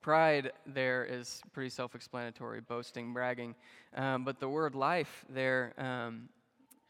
[0.00, 3.54] pride there is pretty self-explanatory, boasting, bragging.
[3.94, 6.30] Um, but the word life there, um,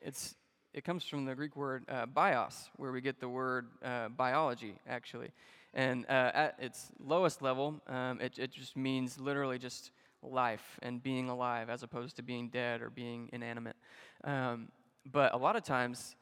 [0.01, 0.37] it's
[0.73, 4.77] it comes from the Greek word uh, bios, where we get the word uh, biology,
[4.89, 5.33] actually.
[5.75, 9.91] And uh, at its lowest level, um, it, it just means literally just
[10.23, 13.77] life and being alive as opposed to being dead or being inanimate.
[14.25, 14.69] Um,
[15.11, 16.15] but a lot of times,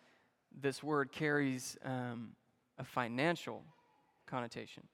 [0.59, 2.31] this word carries um,
[2.79, 3.63] a financial
[4.27, 4.85] connotation.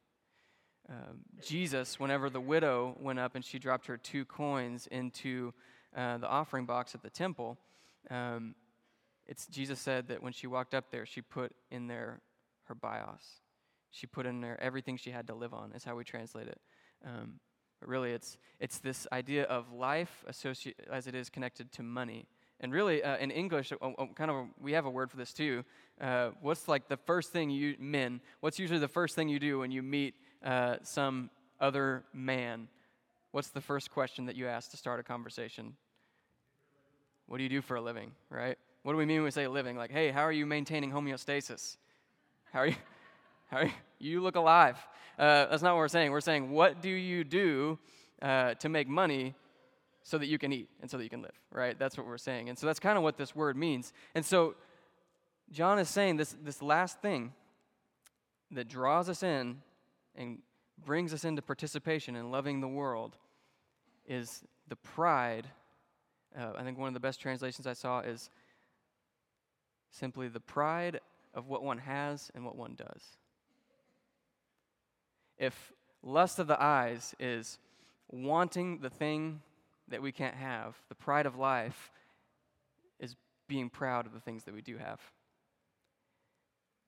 [0.88, 5.52] Um, Jesus, whenever the widow went up and she dropped her two coins into
[5.96, 7.58] uh, the offering box at the temple,
[8.10, 8.54] um,
[9.26, 12.20] it's, Jesus said that when she walked up there, she put in there
[12.64, 13.40] her bios.
[13.96, 16.60] She put in there everything she had to live on, is how we translate it.
[17.02, 17.40] Um,
[17.80, 22.26] but really, it's, it's this idea of life associate, as it is connected to money.
[22.60, 25.32] And really, uh, in English, uh, uh, kind of, we have a word for this
[25.32, 25.64] too.
[25.98, 29.60] Uh, what's like the first thing you, men, what's usually the first thing you do
[29.60, 32.68] when you meet uh, some other man?
[33.30, 35.74] What's the first question that you ask to start a conversation?
[37.28, 38.58] What do you do for a living, right?
[38.82, 39.76] What do we mean when we say living?
[39.76, 41.78] Like, hey, how are you maintaining homeostasis?
[42.52, 42.76] How are you?
[43.98, 44.76] You look alive.
[45.18, 46.10] Uh, that's not what we're saying.
[46.10, 47.78] We're saying, what do you do
[48.20, 49.34] uh, to make money
[50.02, 51.78] so that you can eat and so that you can live, right?
[51.78, 52.48] That's what we're saying.
[52.48, 53.92] And so that's kind of what this word means.
[54.14, 54.54] And so
[55.50, 57.32] John is saying this, this last thing
[58.50, 59.62] that draws us in
[60.14, 60.38] and
[60.84, 63.16] brings us into participation in loving the world
[64.06, 65.48] is the pride.
[66.38, 68.30] Uh, I think one of the best translations I saw is
[69.90, 71.00] simply the pride
[71.34, 73.16] of what one has and what one does.
[75.38, 75.72] If
[76.02, 77.58] lust of the eyes is
[78.10, 79.40] wanting the thing
[79.88, 81.90] that we can't have, the pride of life
[82.98, 83.16] is
[83.48, 85.00] being proud of the things that we do have.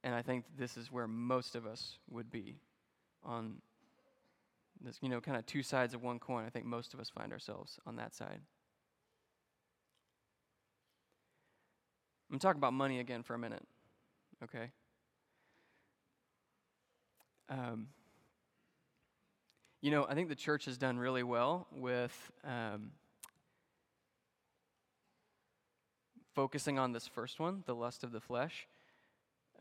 [0.05, 2.57] And I think this is where most of us would be
[3.25, 3.57] on
[4.81, 6.45] this, you know, kind of two sides of one coin.
[6.45, 8.41] I think most of us find ourselves on that side.
[12.31, 13.67] I'm talking about money again for a minute,
[14.45, 14.71] okay?
[17.49, 17.89] Um,
[19.81, 22.91] you know, I think the church has done really well with um,
[26.35, 28.67] focusing on this first one, the lust of the flesh.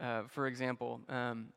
[0.01, 1.47] Uh, for example, um,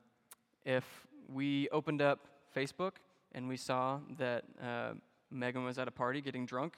[0.64, 0.84] if
[1.28, 2.20] we opened up
[2.54, 2.92] Facebook
[3.32, 4.92] and we saw that uh,
[5.30, 6.74] Megan was at a party getting drunk,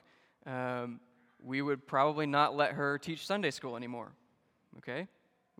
[0.46, 1.00] um,
[1.42, 4.12] we would probably not let her teach Sunday school anymore.
[4.78, 5.08] Okay?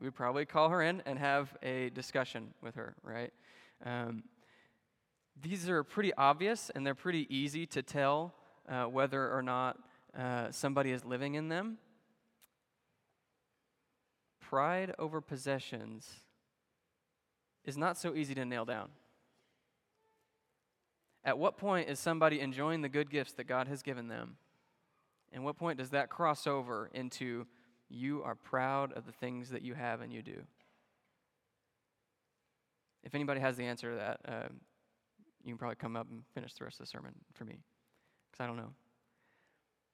[0.00, 3.32] We'd probably call her in and have a discussion with her, right?
[3.84, 4.22] Um,
[5.42, 8.34] these are pretty obvious and they're pretty easy to tell
[8.68, 9.78] uh, whether or not
[10.16, 11.78] uh, somebody is living in them.
[14.40, 16.08] Pride over possessions
[17.64, 18.88] is not so easy to nail down.
[21.24, 24.36] At what point is somebody enjoying the good gifts that God has given them
[25.32, 27.46] And what point does that cross over into
[27.88, 30.42] you are proud of the things that you have and you do?
[33.02, 34.48] If anybody has the answer to that, uh,
[35.44, 37.58] you can probably come up and finish the rest of the sermon for me,
[38.30, 38.72] because I don't know.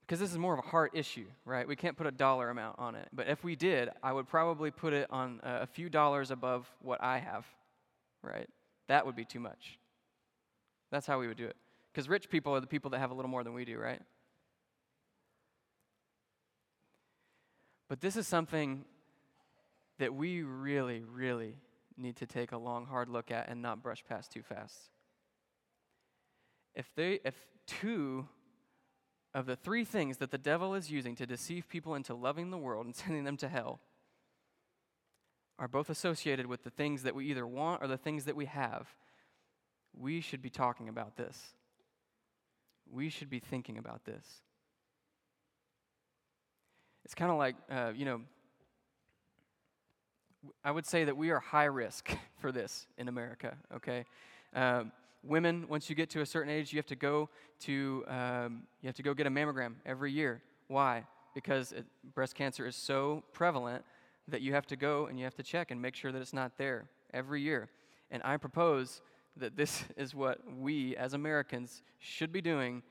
[0.01, 1.69] Because this is more of a heart issue, right?
[1.69, 3.09] We can't put a dollar amount on it.
[3.13, 7.03] But if we did, I would probably put it on a few dollars above what
[7.03, 7.45] I have,
[8.23, 8.49] right?
[8.89, 9.79] That would be too much.
[10.91, 11.57] That's how we would do it.
[11.93, 14.01] Because rich people are the people that have a little more than we do, right?
[17.91, 18.87] But this is something
[19.99, 21.57] that we really, really
[21.99, 24.91] need to take a long, hard look at and not brush past too fast.
[26.79, 27.35] If, they, if
[27.67, 28.29] two
[29.35, 32.57] of the three things that the devil is using to deceive people into loving the
[32.57, 33.81] world and sending them to hell
[35.59, 38.47] are both associated with the things that we either want or the things that we
[38.47, 38.87] have,
[39.93, 41.53] we should be talking about this.
[42.88, 44.25] We should be thinking about this.
[47.05, 48.21] It's kind of like, uh, you know,
[50.62, 54.05] I would say that we are high risk for this in America, okay?
[54.55, 57.29] Um, women, once you get to a certain age, you have to go
[57.61, 60.43] to, um, you have to go get a mammogram every year.
[60.69, 61.05] Why?
[61.35, 63.85] Because it, breast cancer is so prevalent
[64.29, 66.33] that you have to go and you have to check and make sure that it's
[66.33, 67.69] not there every year.
[68.11, 69.01] And I propose
[69.37, 72.83] that this is what we as Americans should be doing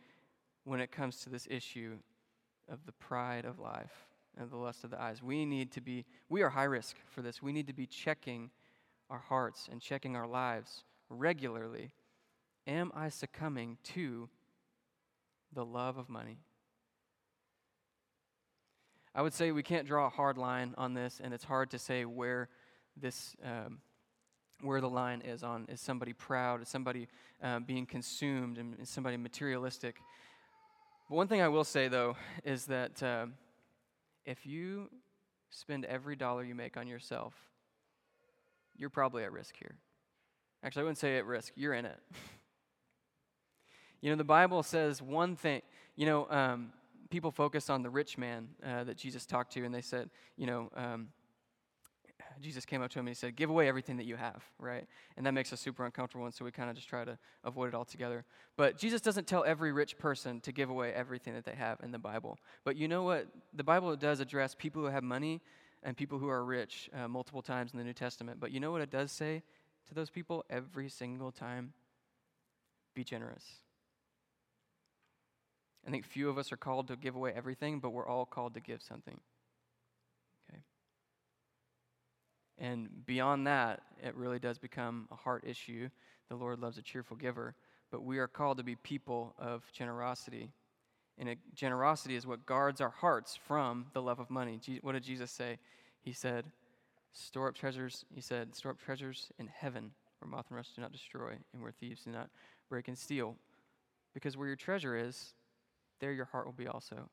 [0.63, 1.97] when it comes to this issue
[2.69, 5.23] of the pride of life and the lust of the eyes.
[5.23, 7.41] We need to be, we are high risk for this.
[7.41, 8.49] We need to be checking
[9.09, 11.91] our hearts and checking our lives regularly.
[12.67, 14.27] Am I succumbing to
[15.53, 16.39] the love of money?
[19.15, 21.79] I would say we can't draw a hard line on this, and it's hard to
[21.79, 22.49] say where
[22.95, 23.79] this, um,
[24.61, 25.65] where the line is on.
[25.69, 26.61] Is somebody proud?
[26.61, 27.07] Is somebody
[27.41, 28.57] uh, being consumed?
[28.57, 29.95] And is somebody materialistic?
[31.09, 33.27] But one thing I will say, though, is that uh,
[34.25, 34.89] if you
[35.49, 37.33] spend every dollar you make on yourself,
[38.75, 39.77] you're probably at risk here.
[40.63, 41.99] Actually, I wouldn't say at risk, you're in it.
[44.01, 45.61] you know, the Bible says one thing,
[45.95, 46.71] you know, um,
[47.09, 50.45] people focus on the rich man uh, that Jesus talked to, and they said, you
[50.45, 51.09] know, um,
[52.41, 54.85] Jesus came up to him and he said, Give away everything that you have, right?
[55.15, 57.69] And that makes us super uncomfortable, and so we kind of just try to avoid
[57.69, 58.25] it altogether.
[58.55, 61.91] But Jesus doesn't tell every rich person to give away everything that they have in
[61.91, 62.37] the Bible.
[62.63, 63.27] But you know what?
[63.53, 65.41] The Bible does address people who have money
[65.83, 68.39] and people who are rich uh, multiple times in the New Testament.
[68.39, 69.43] But you know what it does say
[69.87, 71.73] to those people every single time?
[72.93, 73.43] Be generous.
[75.87, 78.53] I think few of us are called to give away everything, but we're all called
[78.55, 79.17] to give something.
[80.49, 80.59] Okay?
[82.57, 85.89] And beyond that, it really does become a heart issue.
[86.29, 87.55] The Lord loves a cheerful giver,
[87.89, 90.51] but we are called to be people of generosity.
[91.17, 94.59] And it, generosity is what guards our hearts from the love of money.
[94.61, 95.57] Je- what did Jesus say?
[96.01, 96.45] He said,
[97.13, 100.81] Store up treasures, he said, store up treasures in heaven where moth and rust do
[100.81, 102.29] not destroy and where thieves do not
[102.69, 103.35] break and steal.
[104.13, 105.33] Because where your treasure is,
[105.99, 107.09] there your heart will be also.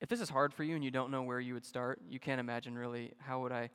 [0.00, 2.18] If this is hard for you and you don't know where you would start, you
[2.18, 3.70] can't imagine really how would I,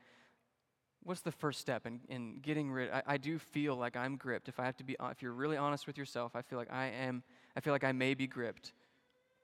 [1.03, 4.47] what's the first step in, in getting rid, I, I do feel like I'm gripped.
[4.47, 6.87] If I have to be, if you're really honest with yourself, I feel like I
[6.87, 7.23] am,
[7.55, 8.73] I feel like I may be gripped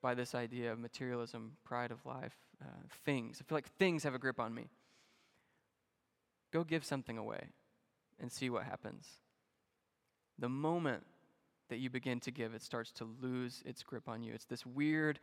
[0.01, 3.39] by this idea of materialism, pride of life, uh, things.
[3.39, 4.69] I feel like things have a grip on me.
[6.51, 7.49] Go give something away
[8.19, 9.07] and see what happens.
[10.39, 11.03] The moment
[11.71, 14.33] that you begin to give, it starts to lose its grip on you.
[14.33, 15.19] It's this weird,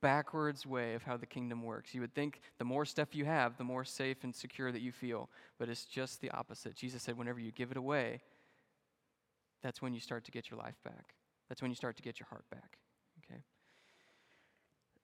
[0.00, 1.94] backwards way of how the kingdom works.
[1.94, 4.90] You would think the more stuff you have, the more safe and secure that you
[4.90, 5.28] feel,
[5.58, 6.74] but it's just the opposite.
[6.74, 8.22] Jesus said, whenever you give it away,
[9.62, 11.14] that's when you start to get your life back.
[11.48, 12.78] That's when you start to get your heart back.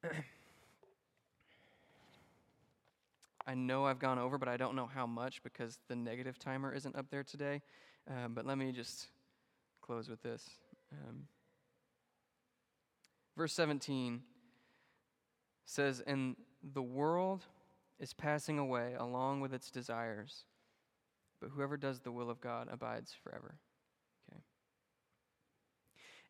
[0.02, 0.16] Okay?
[3.46, 6.72] I know I've gone over, but I don't know how much because the negative timer
[6.74, 7.60] isn't up there today.
[8.08, 9.08] Uh, but let me just
[9.82, 10.48] close with this.
[10.92, 11.24] Um,
[13.36, 14.22] verse 17
[15.64, 17.44] says, And the world
[18.00, 20.44] is passing away along with its desires,
[21.40, 23.56] but whoever does the will of God abides forever.
[24.30, 24.40] Okay.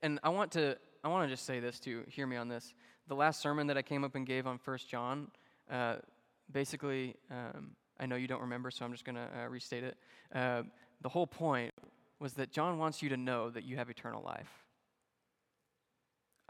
[0.03, 2.75] And I want to I want to just say this to hear me on this.
[3.07, 5.29] The last sermon that I came up and gave on First John,
[5.71, 5.97] uh,
[6.51, 9.97] basically, um, I know you don't remember, so I'm just going to uh, restate it.
[10.35, 10.63] Uh,
[11.01, 11.73] the whole point
[12.21, 14.65] was that John wants you to know that you have eternal life.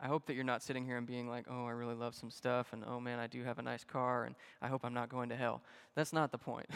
[0.01, 2.31] I hope that you're not sitting here and being like, oh, I really love some
[2.31, 5.09] stuff, and oh man, I do have a nice car, and I hope I'm not
[5.09, 5.63] going to hell.
[5.97, 6.67] That's not the point.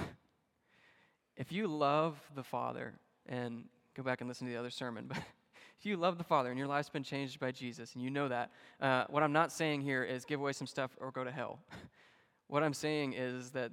[1.36, 2.94] if you love the Father,
[3.26, 3.64] and
[3.96, 5.18] go back and listen to the other sermon, but
[5.78, 8.28] if you love the Father and your life's been changed by Jesus, and you know
[8.28, 11.30] that, uh, what I'm not saying here is give away some stuff or go to
[11.30, 11.60] hell.
[12.48, 13.70] what I'm saying is that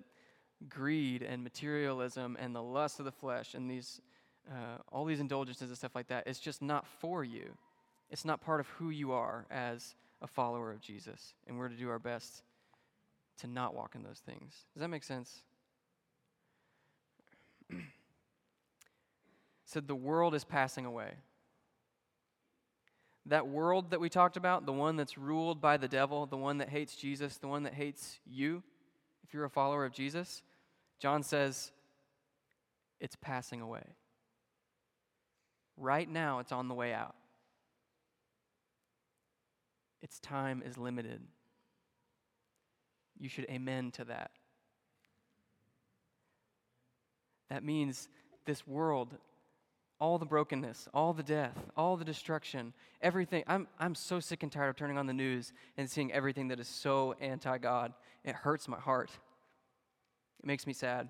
[0.68, 4.02] greed and materialism and the lust of the flesh and these
[4.50, 7.58] uh, all these indulgences and stuff like that, it's just not for you.
[8.10, 11.34] It's not part of who you are as a follower of Jesus.
[11.48, 12.44] And we're to do our best
[13.42, 14.66] to not walk in those things.
[14.74, 15.44] Does that make sense?
[19.66, 21.12] said the world is passing away.
[23.28, 26.58] That world that we talked about, the one that's ruled by the devil, the one
[26.58, 28.64] that hates Jesus, the one that hates you,
[29.24, 30.42] if you're a follower of Jesus,
[30.98, 31.72] John says
[33.00, 33.84] it's passing away.
[35.80, 37.16] Right now, it's on the way out.
[40.02, 41.22] Its time is limited.
[43.18, 44.32] You should amen to that.
[47.50, 48.10] That means
[48.46, 49.18] this world
[50.00, 53.44] all the brokenness, all the death, all the destruction, everything.
[53.48, 56.60] I'm, I'm so sick and tired of turning on the news and seeing everything that
[56.60, 57.94] is so anti God.
[58.24, 59.12] It hurts my heart.
[60.40, 61.10] It makes me sad.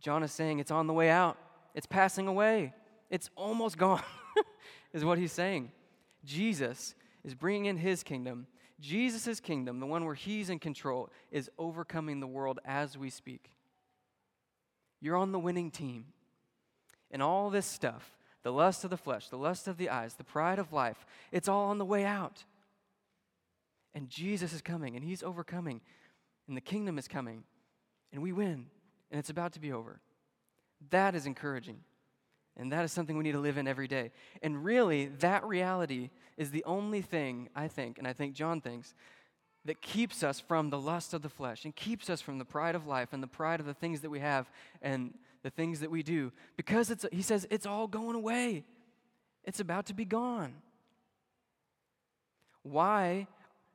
[0.00, 1.36] John is saying it's on the way out,
[1.78, 2.74] it's passing away,
[3.08, 4.02] it's almost gone,
[4.92, 5.70] is what he's saying.
[6.24, 8.48] Jesus is bringing in his kingdom.
[8.80, 13.52] Jesus' kingdom, the one where he's in control, is overcoming the world as we speak.
[15.00, 16.06] You're on the winning team.
[17.12, 20.24] And all this stuff the lust of the flesh, the lust of the eyes, the
[20.24, 22.42] pride of life it's all on the way out.
[23.94, 25.80] And Jesus is coming, and He's overcoming,
[26.48, 27.44] and the kingdom is coming,
[28.12, 28.66] and we win,
[29.12, 30.00] and it's about to be over.
[30.90, 31.80] That is encouraging.
[32.56, 34.10] And that is something we need to live in every day.
[34.42, 38.94] And really, that reality is the only thing, I think, and I think John thinks,
[39.64, 42.74] that keeps us from the lust of the flesh and keeps us from the pride
[42.74, 44.50] of life and the pride of the things that we have
[44.80, 45.12] and
[45.42, 48.64] the things that we do because it's he says it's all going away.
[49.44, 50.54] It's about to be gone.
[52.62, 53.26] Why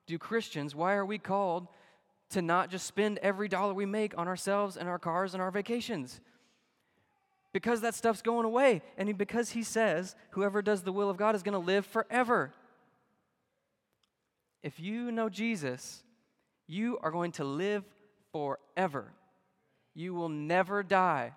[0.08, 1.68] do Christians, why are we called
[2.32, 5.52] to not just spend every dollar we make on ourselves and our cars and our
[5.52, 6.20] vacations?
[7.54, 8.82] Because that stuff's going away.
[8.98, 12.52] And because he says whoever does the will of God is going to live forever.
[14.64, 16.04] If you know Jesus,
[16.68, 17.84] you are going to live
[18.32, 19.14] forever.
[19.94, 21.34] You will never die.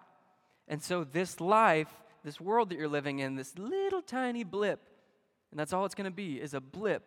[0.69, 1.93] And so, this life,
[2.25, 4.81] this world that you're living in, this little tiny blip,
[5.51, 7.03] and that's all it's going to be, is a blip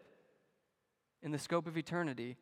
[1.23, 2.37] in the scope of eternity.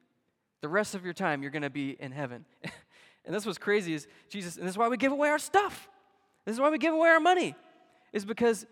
[0.61, 2.45] The rest of your time, you're going to be in heaven.
[3.25, 5.89] and this was crazy is Jesus, and this is why we give away our stuff.
[6.47, 7.55] This is why we give away our money,
[8.13, 8.65] is because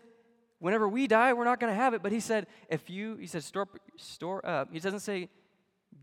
[0.58, 2.02] whenever we die, we're not going to have it.
[2.02, 3.68] But he said, if you, he said, store,
[3.98, 4.70] store up.
[4.72, 5.28] He doesn't say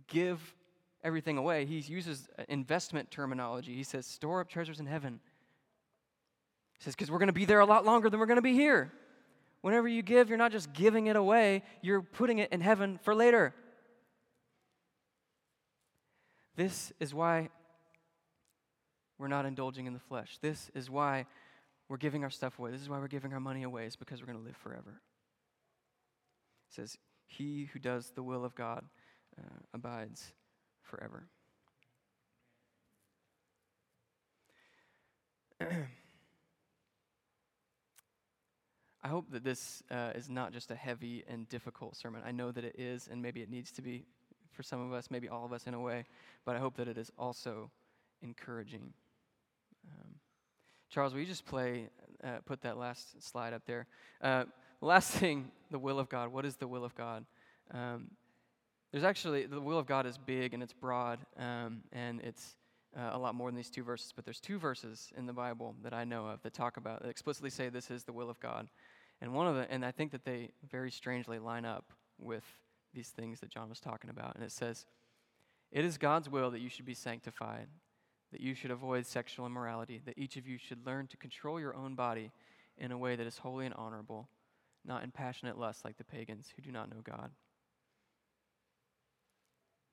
[0.07, 0.39] give
[1.03, 1.65] everything away.
[1.65, 3.76] He uses investment terminology.
[3.76, 5.19] He says, store up treasures in heaven
[6.84, 8.41] he says, because we're going to be there a lot longer than we're going to
[8.41, 8.91] be here.
[9.61, 13.15] Whenever you give, you're not just giving it away, you're putting it in heaven for
[13.15, 13.53] later.
[16.57, 17.47] This is why
[19.17, 20.38] we're not indulging in the flesh.
[20.41, 21.26] This is why
[21.89, 22.71] we're giving our stuff away.
[22.71, 25.01] This is why we're giving our money away, is because we're going to live forever.
[26.69, 28.86] It says, He who does the will of God
[29.38, 30.34] uh, abides
[30.81, 31.27] forever.
[39.05, 42.21] I hope that this uh, is not just a heavy and difficult sermon.
[42.25, 44.05] I know that it is, and maybe it needs to be
[44.53, 46.05] for some of us, maybe all of us in a way,
[46.45, 47.69] but I hope that it is also
[48.21, 48.93] encouraging.
[50.93, 51.89] Charles, will you just play,
[52.23, 53.87] uh, put that last slide up there?
[54.21, 54.43] Uh,
[54.79, 56.31] last thing, the will of God.
[56.31, 57.25] What is the will of God?
[57.73, 58.11] Um,
[58.91, 62.57] there's actually, the will of God is big and it's broad, um, and it's
[62.95, 65.73] uh, a lot more than these two verses, but there's two verses in the Bible
[65.81, 68.39] that I know of that talk about, that explicitly say this is the will of
[68.39, 68.69] God.
[69.19, 71.85] And one of the, and I think that they very strangely line up
[72.19, 72.43] with
[72.93, 74.35] these things that John was talking about.
[74.35, 74.85] And it says,
[75.71, 77.65] It is God's will that you should be sanctified,
[78.34, 81.75] that you should avoid sexual immorality, that each of you should learn to control your
[81.75, 82.31] own body
[82.77, 84.27] in a way that is holy and honorable,
[84.84, 87.29] not in passionate lust like the pagans who do not know God.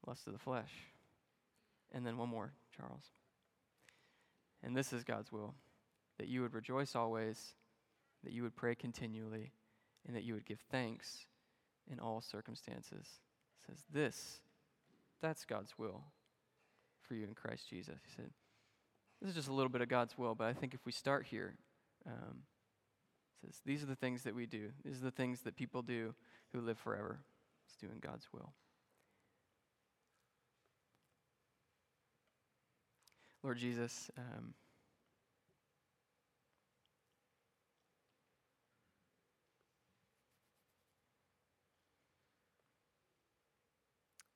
[0.07, 0.73] Lust of the flesh.
[1.93, 3.05] And then one more, Charles.
[4.63, 5.55] And this is God's will
[6.19, 7.55] that you would rejoice always
[8.25, 9.53] that you would pray continually,
[10.07, 11.27] and that you would give thanks
[11.91, 13.07] in all circumstances.
[13.07, 14.41] It says this,
[15.21, 16.05] that's God's will
[17.11, 17.97] for you in Christ Jesus.
[18.07, 18.31] He said,
[19.21, 21.27] This is just a little bit of God's will, but I think if we start
[21.27, 21.57] here,
[22.07, 22.45] um,
[23.45, 24.69] says, These are the things that we do.
[24.85, 26.15] These are the things that people do
[26.53, 27.19] who live forever.
[27.67, 28.53] It's doing God's will.
[33.43, 34.55] Lord Jesus, um,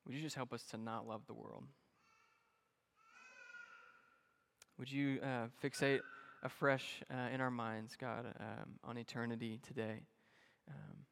[0.04, 1.66] would you just help us to not love the world?
[4.84, 6.00] Would you uh, fixate
[6.42, 10.02] afresh uh, in our minds, God, um, on eternity today?
[10.68, 11.06] Um,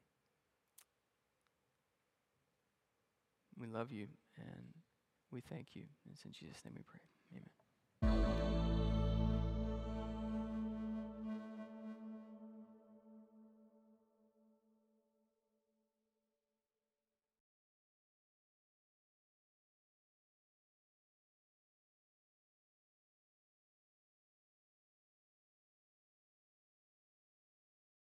[3.59, 4.67] we love you and
[5.33, 5.85] we thank you.
[6.13, 8.13] It's in Jesus' name we pray.
[8.13, 8.72] Amen.